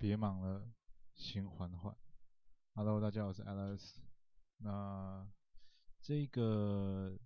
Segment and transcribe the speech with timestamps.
[0.00, 0.72] 别忙了，
[1.14, 1.94] 先缓缓。
[2.72, 3.96] Hello，大家好，我是 Alice。
[4.56, 5.30] 那
[6.00, 7.20] 这个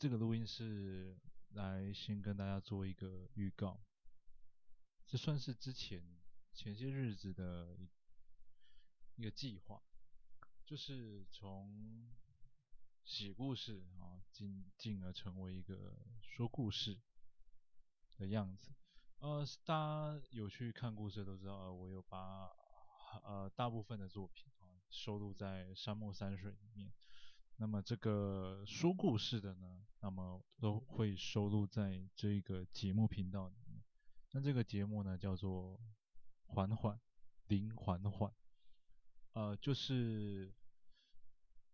[0.00, 1.16] 这个录音是
[1.50, 3.80] 来先跟大家做一个预告，
[5.06, 6.02] 这算是之前
[6.52, 7.88] 前些日子的一
[9.14, 9.80] 一个计划，
[10.64, 12.10] 就是从
[13.04, 16.98] 写故事啊，进进而成为一个说故事
[18.16, 18.72] 的样子。
[19.20, 22.48] 呃，大家有去看故事都知道，我有把
[23.24, 26.92] 呃大部分的作品啊收录在山墨山水里面。
[27.56, 33.82] 那么这个说故事的呢，那么都会收录在这个节目频道里面。
[34.30, 35.80] 那这个节目呢叫做
[36.46, 37.00] 缓缓
[37.48, 38.32] 林缓缓，
[39.32, 40.54] 呃，就是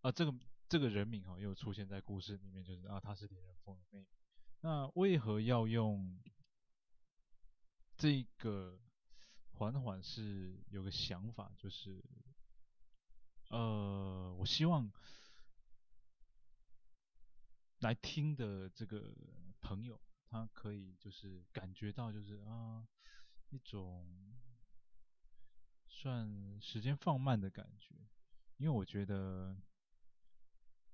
[0.01, 0.35] 啊、这个。
[0.67, 4.07] 这个人名哈又出现在故事里面，就是啊，他是林人凤的妹妹。
[4.63, 6.19] 那为何要用
[8.05, 8.79] 这个
[9.53, 10.03] 缓缓？
[10.03, 12.05] 是有个想法，就是
[13.49, 14.93] 呃，我希望
[17.79, 19.17] 来听的这个
[19.63, 22.87] 朋友，他可以就是感觉到就是啊
[23.49, 24.37] 一种
[25.89, 27.95] 算时间放慢的感觉，
[28.59, 29.57] 因为我觉得。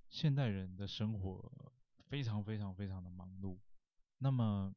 [0.08, 1.74] 现代人的生活
[2.08, 3.58] 非常非常非常的忙碌，
[4.18, 4.74] 那么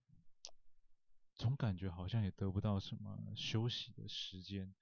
[1.43, 4.73] 总感觉好像也得不到什么休息的时间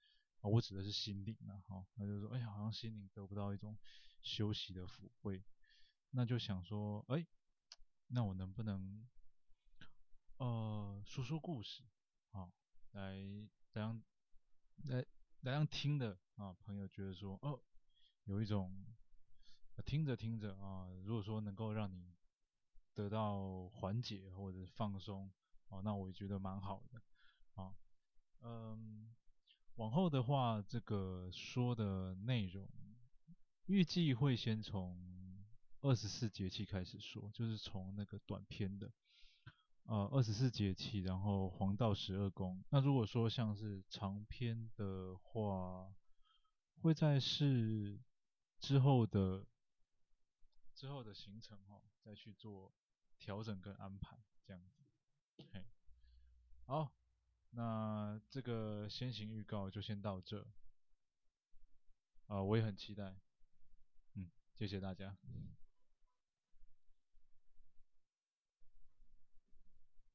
[0.42, 3.76] 啊，我指的是心灵啊，哈，那就是说，哎呀，好像心灵得不到一种
[4.22, 5.42] 休息的抚慰，
[6.10, 7.26] 那就想说，哎，
[8.06, 9.04] 那我能不能
[10.36, 11.82] 呃说说故事
[12.30, 12.48] 啊，
[12.92, 13.16] 来
[13.72, 14.00] 来让
[14.84, 15.04] 来
[15.40, 17.60] 来让听的啊朋友觉得说，哦，
[18.22, 18.86] 有一种。
[19.84, 22.14] 听着听着啊，如果说能够让你
[22.94, 25.32] 得到缓解或者放松，
[25.72, 27.02] 哦，那我也觉得蛮好的，
[27.54, 27.74] 啊，
[28.42, 29.12] 嗯，
[29.76, 32.68] 往后的话，这个说的内容
[33.66, 35.42] 预计会先从
[35.80, 38.92] 二十四节气开始说，就是从那个短篇的，
[39.84, 42.62] 呃，二十四节气，然后黄道十二宫。
[42.68, 45.92] 那如果说像是长篇的话，
[46.82, 47.98] 会在是
[48.60, 49.46] 之后的。
[50.74, 52.72] 之后的行程哦，再去做
[53.18, 54.81] 调整跟安排，这样子。
[56.64, 56.92] 好，
[57.50, 60.46] 那这个先行预告就先到这。
[62.28, 63.14] 啊，我也很期待。
[64.14, 65.16] 嗯，谢谢大家。